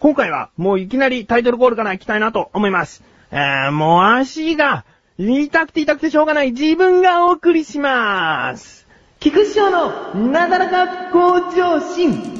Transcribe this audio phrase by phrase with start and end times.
[0.00, 3.04] 今回はもういきなりタイトルコールから行きたいなと思います。
[3.30, 4.86] えー、もう足が
[5.18, 8.86] 痛くて痛くてしょうがない自分がお送りします。
[9.18, 12.39] 菊師匠のなだらか向上心。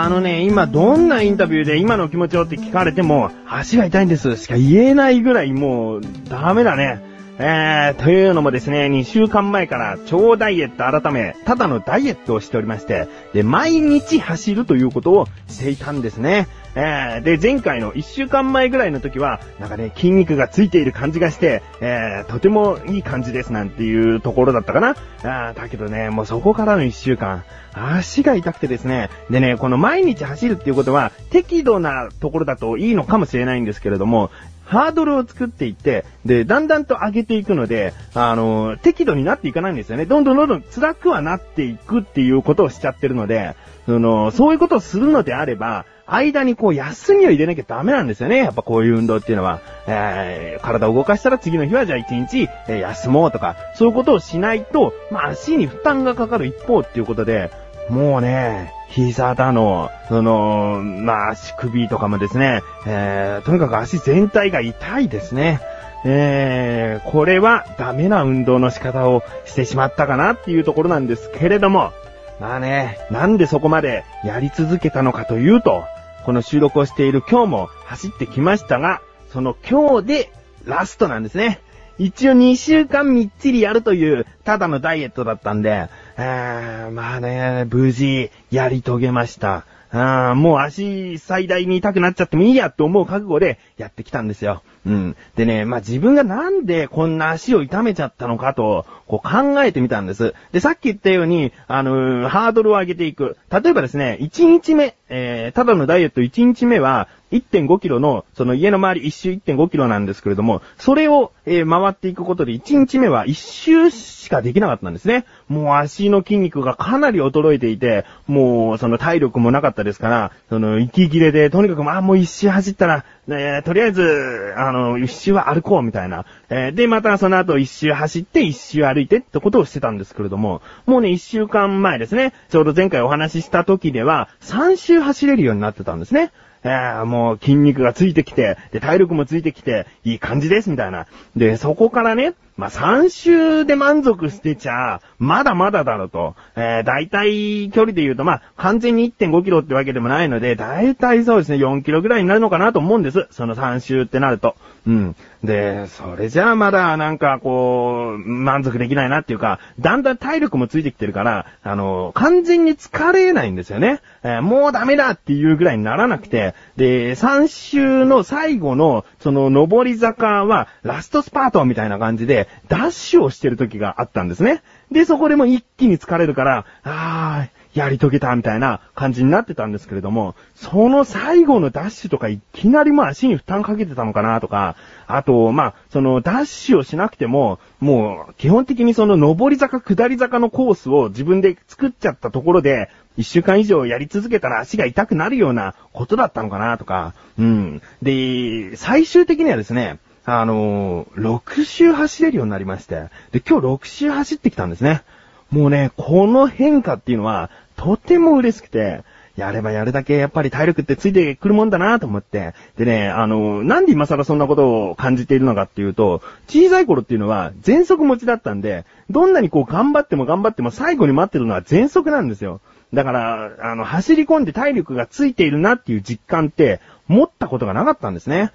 [0.00, 6.00] あのね、今どんなインタビューで今の気持ちをって聞かれても、足が痛いんですしか言えないぐらいもう、
[6.30, 7.12] ダメだね。
[7.38, 16.46] えー、というのもですね、2週間前から超ダイエット改め、ただのダイエットをしておりまして、で、毎日走るということをしていたんですね。
[16.74, 24.96] えー、で、前回の1週間前ぐらいの時は、なんかね、筋肉がついている感じがして、えー、とてもいい感じですなんていうところだったかな。
[25.24, 29.10] あだけどね、もうそこからの1週間、足が痛くてですね。
[29.30, 34.30] でね、この毎日走るっていうことは、適度なところだといいのかもしれないんですけれども、
[34.64, 40.06] ハードルを作っていって、で、だんだんと上げていくので、あの、適度になっていかないんですよね。
[40.06, 43.54] どんどんどんどん辛くはなっていくっていうことをしちゃってるので、
[43.84, 48.38] その、そういうことをするのであれば、間にこう休みを入れなきゃダメなんですよね。
[48.38, 49.60] やっぱこういう運動っていうのは。
[49.86, 57.50] えー、体を動かしたら次の日はじゃあ一日、えー休もうとか、そういうことをしないと、まあ足に負担がかかる一方っていうことで、
[57.88, 65.60] もうね、膝だの、その、まあ足首とかもですね、えー、とにかく足全体が痛いですね。
[66.04, 71.92] えー、これはダメな運動の仕方をしてしまったかなっていうところなんですけれども、
[72.40, 75.84] まあね、なんでそこまでやり続けたのかというと、
[76.24, 80.32] この収録をしている今日も走ってきましたが、その今日で
[80.64, 81.60] ラストなんですね。
[81.98, 89.64] 一応2週間みっちりやるという、ただのダイエットだったんで、えー、まあね、無事やり遂げました。
[89.94, 94.62] あーもう足最大に痛くなっちゃってもいいやと思う覚悟でやってきたんですよ。
[94.86, 95.16] うん。
[95.36, 100.34] でね、まあ自分がなんでこんな足を痛めちゃったのかと、こう考えてみたんです。
[100.50, 103.36] で、さっき言ったように、あのーハードルを上げていく。
[103.50, 115.24] 例えばですね、1日目、えー、ただのダイエット1日目は、1.5キロの、その家の周り一周1.5キロなんですけれども、それを、えー回っていくことで1日目は1周しかできなかったんですね。
[115.48, 126.26] もう足の筋肉がかなり衰えていて、もうその体力もなかったですから、その息切れで、とにかくまあもう1周走ったら、えーとりあえず、あの、1周は歩こうみたいな。
[126.50, 136.32] えーで、またその後1周走って1周歩いてってことをしてたんですけれども、もうね、1週間前ですね、ちょうど前回お話しした時では、3周走れるようになってたんですね。
[136.64, 141.06] えー、もう筋肉がついてきて、で、体力もついてきて、いい感じです、みたいな。
[141.36, 146.34] で、そこからね、まあ、3周で満足してちゃ、まだまだだろと。
[146.54, 153.26] えー、大体距離で言うと、まあ、完全に1.5キロってわけでもないので、大体そうですね、4キロぐらいになるのかなと思うんです。
[153.30, 154.54] その3周ってなると。
[154.86, 155.16] うん。
[155.44, 164.00] で、それじゃあまだなんかこう、満足できないなっていうか、だんだん体力もついてきてるから、あの、完全に疲れないんですよね。
[164.22, 174.62] えーもうダメだっていうぐらいにならなくて、で、3周の最後の、その上り坂は、ラストスパートみたいな感じで、ダッシュをしてる時があったんですね。
[174.90, 184.76] で、そこでも一気に疲れるから、あー、やり遂げたみたいな感じになってたんですけれども、その最後のダッシュとかいきなりもう足に負担かけてたのかなとか、
[185.06, 197.82] あと、まあ、そのダッシュをしなくても、もう基本的にその上り坂下り坂のコースを自分で作っちゃったところで、一週間以上やり続けたら足が痛くなるようなことだったのかなとか、うん。
[198.02, 205.02] で、最終的にはですね、あのー、6周走れるようになりまして、で、今日6周走ってきたんですね。
[205.50, 209.02] もうね、この変化っていうのは、とても嬉しくて、
[209.36, 212.54] やればやるだけやっぱり体力ってついてくるもんだなと思って。
[212.76, 222.60] でね、あの、なんで今更そんなことを感じているのかっていうと、小さい頃っていうのは全速持ちだったんで、どんなにこう頑張っても頑張っても最後に待ってるのは全速なんですよ。
[222.92, 226.80] だから、あの、走り込んで体力がついているなっていう実感って、
[227.12, 228.50] 持ったことがなかったんですね。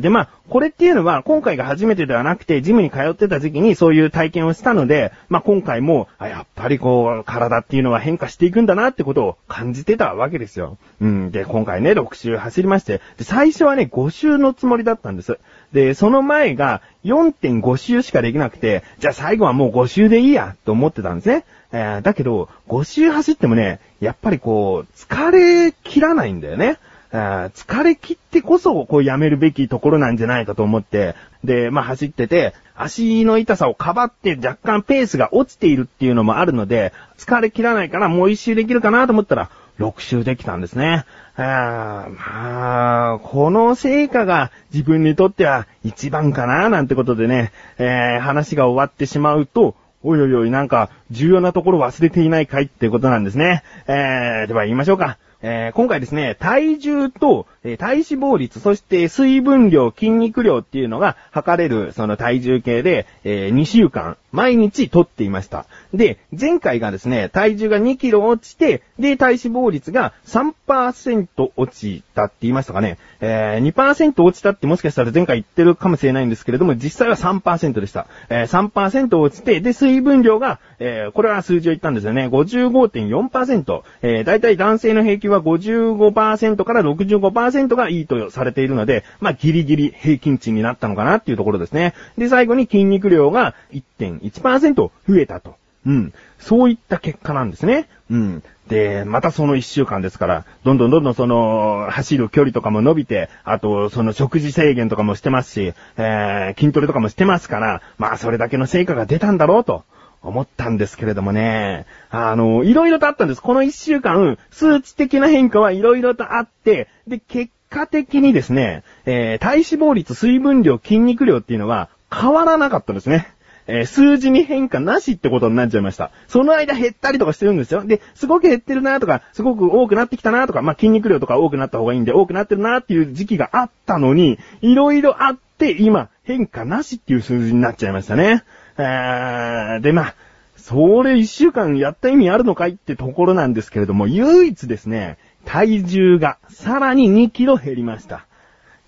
[0.00, 10.78] で、まあ、これっていうのは、今回が初めてではなくて、ジムに通ってた時期にそういう体験をしたので、まあ、今回も、やっぱりこう、体っていうのは変化していくんだなってことを感じてたわけですよ。
[11.00, 11.30] うん。
[11.32, 15.38] で、今回ね、6周走りまして、で、最初はね、5周のつもりだったんです。
[15.72, 21.44] で、その前が4.5周しかできなくて、じゃあ最後はもう5周でいいや、と思ってたんですね。
[21.72, 26.78] えーだけど、5周走ってもね、やっぱりこう、疲れ切らないんだよね。
[27.10, 31.14] 疲れ切ってこそ、こうやめるべきところなんじゃないかと思って、
[31.44, 41.04] で、まあ走ってて、足の痛さをかばって若干ペースが落ちているっていうのもあるので、疲れ切らないからもう一周できるかなと思ったら、6周できたんですね。
[41.36, 53.62] あまあ、この成果が自分にとっては一番かな、なんてことでね、えー、話が終わってしまうと、おいおいおい、なんか、重要なところ忘れていないかいってことなんですね。
[53.86, 55.18] えー、では言いましょうか。
[55.40, 65.66] えー、今回ですね、体重と、えー、体脂肪率、そして水分量、筋肉量っていうのが測れる、その体重計で、えー、2週間、毎日取っていました。
[65.94, 72.98] で、前回がですね、体重が2キロ落ちて、で、体脂肪率が3%落ちたって言いましたかね。
[73.20, 78.06] えー、2%落ちたってもしかしたら前回言ってるかもしれないんですけれども、実際は3%でした。
[78.28, 82.28] えー、3%落ちて、で、水分量が、え、これは数字を言ったんですよね。
[82.28, 83.82] 55.4%。
[84.02, 91.94] えー、だいたい男性の平均は55%から65%がいいとされているので、まあ、ギリギリ平均値になったのかなっていうところですね。
[92.16, 95.56] で、最後に筋肉量が1.1%増えたと。
[95.86, 96.12] うん。
[96.38, 97.88] そういった結果なんですね。
[98.10, 98.42] うん。
[98.68, 109.84] で、またその一週間ですから、どんどんどんどんその、走る距離とかも伸びて、あと、その食事制限とかもしてますし、えー、筋トレとかもしてますから、まあ、それだけの成果が出たんだろうと。
[110.22, 111.86] 思ったんですけれどもね。
[112.10, 113.42] あの、いろいろとあったんです。
[113.42, 123.32] この一週間、数値的な変化はいろいろとあって、で、結果的にですね、えー、体脂肪率、水分量、筋肉量っていうのは変わらなかったんですね。
[123.68, 126.10] えー、数字に変化なしってことになっちゃいました。
[126.26, 127.84] その間減ったりとかしてるんですよ。
[127.84, 138.42] で、すごく減ってるなとか、すごく多くなってきたなとか、まあ、筋肉量とか多くなった方がいいんで、多くなってるなっていう時期があったのに、いろいろあって、今、変化なしっていう数字になっちゃいましたね。
[138.78, 140.14] えー、で、まあ、
[140.56, 148.26] それ一週間やった意味あるのかいってところなんですけれども、唯一ですね、体重がさらに2キロ減りました。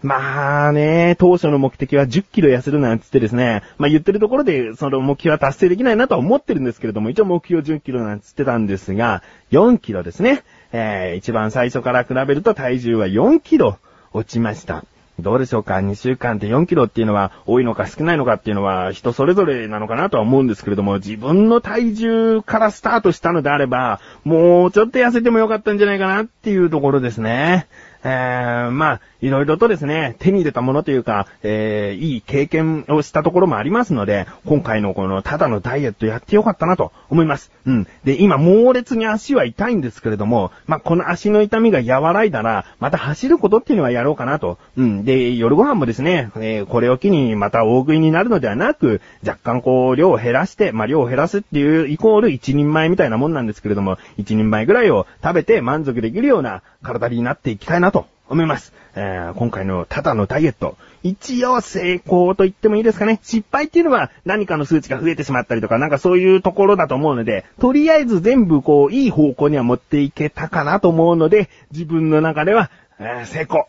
[0.03, 10.43] まあね、当初の目的は10キロ痩せるなんつってですね、まあ言ってるところでその目標は達成できないなとは思ってるんですけれども、一応目標10キロなんつってたんですが、4キロですね。
[10.73, 13.79] えー、一番最初から比べると体重は4キロ
[14.13, 14.85] 落ちました。
[15.21, 27.67] どうでしょうか ?2 週間で4キロっていうのは多いのか少ないのかっていうのは人それぞれなのかなとは思うんですけれども、自分の体重からスタートしたのであれば、もうちょっと痩せてもよかったんじゃないかなっていうところですね。
[28.03, 37.51] えー、まあ、いろいろとですね、手に入れたものというか、えー、いい経験をしたところもありますので、今回のこのただのダイエットやってよかったなと思います。
[37.67, 37.87] うん。
[38.05, 44.59] で、今猛烈に足は痛いんですけれども、まあ、この足の痛みが和らいだら、また走ることっていうのはやろうかなと。
[44.77, 45.05] うん。
[45.05, 57.90] で、夜ご飯もですね、えー、これを機にまた大食いになるのではなく、若干こう、量を減らして、まあ、量を減らすっていうイコール一人前みたいなもんなんですけれども、一人前ぐらいを食べて満足できるような体になっていきたいなと
[58.31, 58.73] 思います。
[58.95, 63.19] えー、今回のただのダイエット、一応成功と言ってもいいですかね。
[63.23, 73.67] 失敗っていうのは何かの数値が増えてしまったりとか、なんかそういうところだと思うので、とりあえず全部こう、いい方向には持っていけたかなと思うので、自分の中では、えー、成功。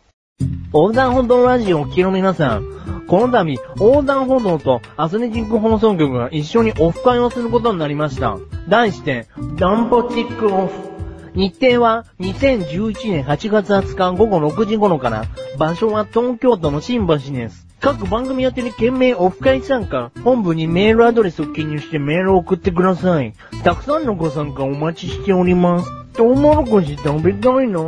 [0.72, 8.38] 横断歩道ラジオを聞きの皆さん、この度、横断歩道とアスレチック放送局が一緒にオフ会をすることになりました。
[8.68, 9.26] 題して、
[9.56, 10.91] ダンポチックオフ。
[11.34, 15.24] 日程は2011年8月20日午後6時頃から、
[15.58, 17.66] 場所は東京都の新橋です。
[17.80, 23.32] 各番組宛てに件名オフ会参加、本部にメールアドレスを記入してメールを送ってください。
[23.64, 25.90] たくさんのご参加お待ちしております。
[26.12, 27.80] トウモロコシ食べたいな。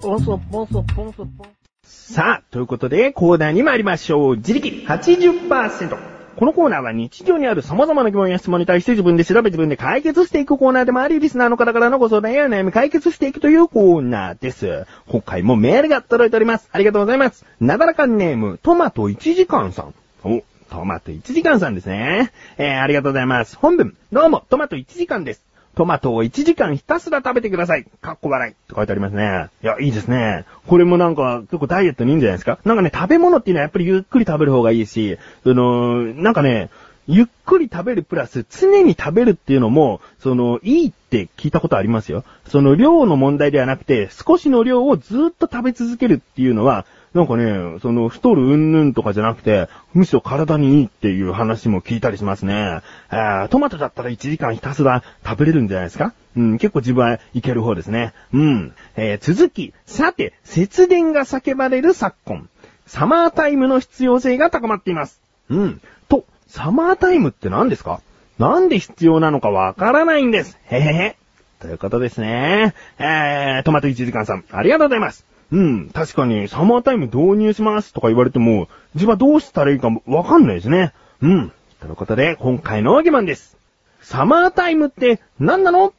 [0.00, 1.46] ポソポソポソポ
[1.82, 4.36] さあ、ということで、コーナーに参りましょう。
[4.36, 6.15] 自力80%。
[6.36, 14.86] このコーナーは日常にある様々な疑問や質問に対して自分で調べ自分で解決していくコーナーでもあり、リスナーの方からのご相談や悩み解決していくというコーナーです。
[15.08, 16.68] 今回もメールが届いております。
[16.72, 17.46] ありがとうございます。
[17.58, 19.94] なだらかネーム、トマト1時間さん。
[20.24, 22.32] お、トマト1時間さんですね。
[22.58, 23.56] えー、ありがとうございます。
[23.56, 25.45] 本文、どうも、トマト1時間です。
[25.76, 27.86] トマトを1時間ひたすら食べてください。
[28.00, 28.52] かっこ笑い。
[28.52, 29.48] って書いてありますね。
[29.62, 30.46] いや、いいですね。
[30.66, 32.58] これもなんか、結構ダイエットにいいんじゃないですか？
[32.64, 36.70] なんかね、食べ物っていうのはやっぱりゆっくり食べる方がいいし、その、なんかね、
[37.06, 42.24] ゆっくり食べるプラス、常に食べるっていうのも、その、いいって聞いたことありますよ。
[42.48, 52.82] その量の問題ではなくて、少しの量をずっと食べ続けるっていうのは、なんかね、その、太るうんぬんとかじゃなくて、むしろ体にいいっていう話も聞いたりしますね。
[53.08, 56.12] あトマトだったら1時間ひたすら食べれるんじゃないですか？
[56.36, 58.12] うん、結構自分はいける方ですね。
[58.34, 58.74] うん。
[58.96, 62.48] えー、続き、さて、節電が叫ばれる昨今。
[62.86, 65.18] サマータイムの必要性が高まっています。
[65.48, 65.80] うん。
[66.08, 68.00] と、サマータイムって何ですか？
[68.38, 70.58] なんで必要なのかわからないんです。
[70.66, 71.16] へへへ。
[71.60, 72.74] ということですね。
[72.98, 75.24] えー、トマト1時間さん、ありがとうございます。
[75.52, 80.92] うん、確かに、サマータイム導入しますとか言われても、自分はどうしたらいいかわかんないですね。
[81.22, 81.52] うん。
[81.80, 83.56] ということで、今回の疑問です。
[84.00, 85.92] サマータイムって何なの？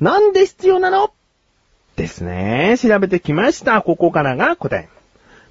[0.00, 1.12] なんで必要なの？
[1.96, 2.76] ですね。
[2.78, 3.82] 調べてきました。
[3.82, 4.88] ここからが答え。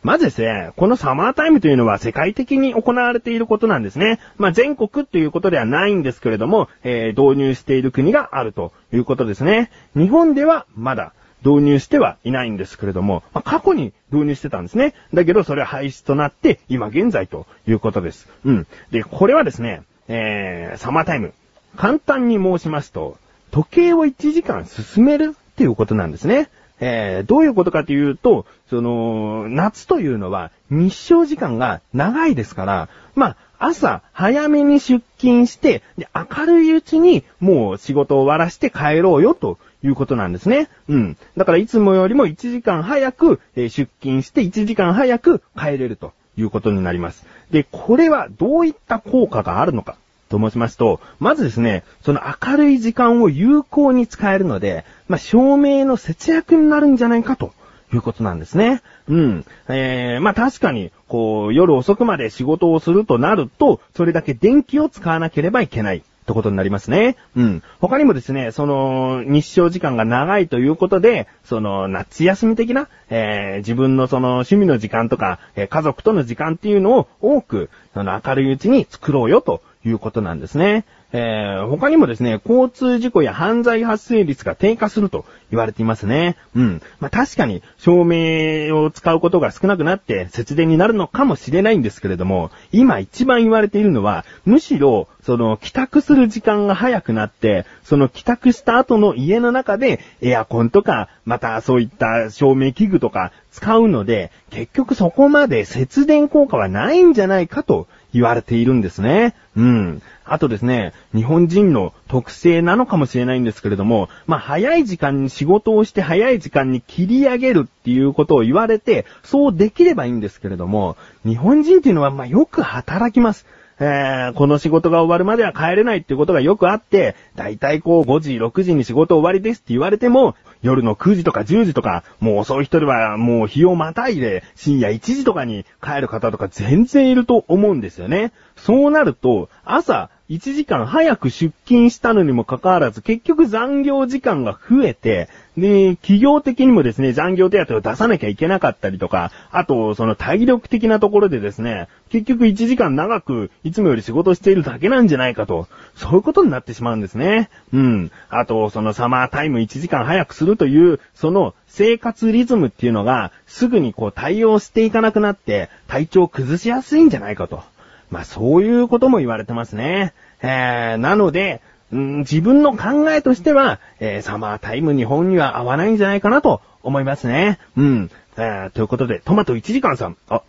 [0.01, 4.19] まずですね、このサマータイムというのは世界的に行われていることなんですね。
[4.37, 9.71] まあ、全国ということではないんですけれども、えー導入している国があるということですね。
[9.95, 11.13] 日本ではまだ
[11.45, 14.93] 導入してはいないんですけれども、まあ、過去に導入してたんですね。
[15.13, 18.27] だけどそれは廃止となって今現在ということです。
[18.45, 18.67] うん。
[18.91, 21.33] で、これはですね、えー、サマータイム。
[21.75, 23.17] 簡単に申しますと、
[23.51, 26.49] 時計を1時間進めるっていうことなんですね。
[26.81, 40.69] えー、どういうことかというと、その、夏というのは日照時間が長いですから、まあ、朝早めに出勤して、で明るいうちにもう仕事を終わらして帰ろうよということなんですね。
[40.87, 41.17] うん。
[41.37, 47.25] だからいつもよりも1時間早く、え出勤して1時間早く帰れるということになります。
[47.51, 49.95] で、これはどういった効果があるのか。
[50.29, 57.51] と申しますと、まずですね、その明るい時間を有効に使えるので、まあ、照明の節約になるんじゃないかと
[57.93, 58.81] いうことなんですね。
[59.07, 59.45] うん。
[59.67, 66.03] えー、まあ、確かに、こう、夜遅くまで仕事をするとなると、それだけ電気を使わなければいけない。
[66.29, 67.15] ってことになりますね。
[67.35, 67.63] うん。
[67.81, 80.85] 他にもですね、その、日照時間が長いということで、その、夏休み的な、えー自分のその、趣味の時間とか、えー家族との時間っていうのを多く、その、明るいうちに作ろうよということなんですね。
[81.11, 86.35] えー他にもですね、交通事故や犯罪発生率が低下すると言われていますね。
[86.55, 86.81] うん。
[86.99, 109.35] まあ、確かに、照明を使うことが少なくなって節電になるのかもしれないんですけれども、今一番言われているのは、むしろ、その、帰宅する時間が早くなって、その帰宅した後の家の中で、エアコンとか、またそういった照明器具とか使うので、結局そこまで節電効果はないんじゃないかと言われているんですね。
[109.55, 110.01] うん。
[110.31, 123.45] あとですね、日本人の特性なのかもしれないんですけれども、まあ、早い時間に仕事をして早い時間に切り上げるっていうことを言われて、そうできればいいんですけれども、日本人っていうのはまあ、よく働きます。
[123.81, 138.33] えー、この仕事が終わるまでは帰れないっていうことがよくあって、だいたいこう5時、6時に仕事終わりですって言われても、夜の9時とか10時とか、もう遅い人ではもう日をまたいで深夜1時とかに帰る方とか全然いると思うんですよね。
[138.57, 157.49] そうなると、朝1時間早く出勤したのにもかかわらず、結局残業時間が増えて、で、企業的にもですね、残業手当を出さなきゃいけなかったりとか、あと、その体力的なところでですね、結局1時間長く、いつもより仕事しているだけなんじゃないかと、そういうことになってしまうんですね。
[157.73, 158.11] うん。
[158.29, 167.63] あと、そのサマータイム1時間早くするという、その生活リズムっていうのが、すぐにこう対応していかなくなって、体調を崩しやすいんじゃないかと。
[168.11, 170.13] まあそういうことも言われてますね。
[170.41, 171.61] えー、なので、
[171.91, 177.59] うん自分の考えとしては、えーサマータイム日本には合わないんじゃないかなと思いますね。
[177.75, 178.11] うん。
[178.37, 180.17] えーということで、トマト1時間さん。
[180.29, 180.41] あ、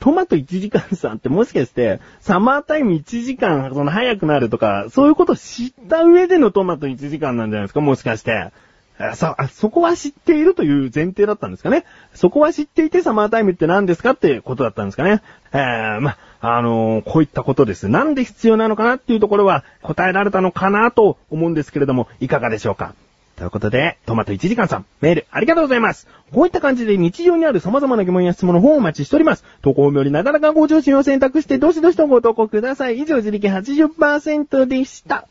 [0.00, 7.80] トマト1時間さんってもしかして、サマータイム1時間、その早くなるとか、そういうこと知った上でのトマト1時間なんじゃないですか？
[7.80, 8.50] もしかして。
[8.98, 11.84] あそ、そこは知っているという前提だったんですかね？
[12.14, 15.20] そこは知っていてサマータイムって何ですかってことだったんですかね？
[15.52, 17.88] えー、ま、ああのこういったことです。
[17.88, 22.94] なんで必要なのかなっていうところは答えられたのかなと思うんですけれども、いかがでしょうか。
[23.36, 26.08] ということで、トマト1時間さん、メールありがとうございます。
[26.32, 29.44] こういった感じで日常にある様々な疑問や質問の方をお待ちしております。
[29.60, 32.98] 投稿よりなだらかご上心を選択して、どしどしとご投稿ください。
[32.98, 35.28] 以上、自力80%でした。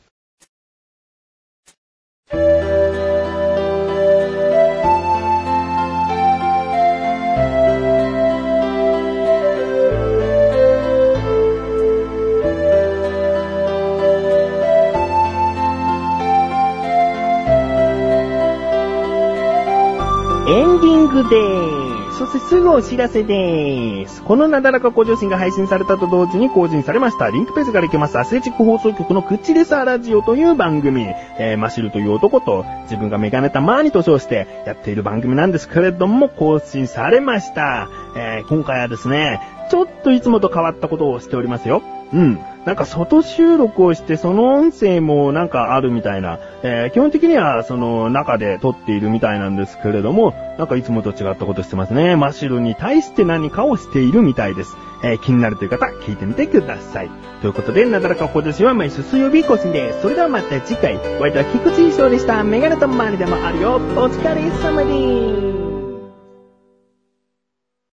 [21.23, 22.19] グでーす。
[22.19, 24.21] そしてすぐお知らせでーす。
[24.21, 27.29] このなだらか向上心が配信されたと同時に更新されました。
[27.29, 28.19] リンクページから行けます。
[28.19, 31.05] アスレチック放送局のクッチレサーラジオという番組。
[31.39, 37.89] えー、マシルという男と自分がメガネたマーニと称してやっている番組なんですけれども、更新されました。
[38.15, 41.83] えー、今回はですね、ちょっといつもと変わったことをしておりますよ。
[42.13, 42.39] うん。
[42.65, 52.15] なんか外収録をしてその音声もなんかあるみたいな、えー基本的にはその中で撮っているみたいなんですけれども、なんかいつもと違ったことしてますね。
[52.15, 54.75] マシュルに対して何かをしているみたいです。
[55.03, 57.09] えー気になるという方、聞いてみてください。
[57.41, 60.01] ということで、なだらか今年は毎週水曜日更新です。
[60.01, 62.43] それではまた次回、お相手は菊池翔でした。
[62.43, 63.75] メガネと周りでもあるよ。
[63.75, 63.79] お
[64.09, 65.54] 疲れ様です。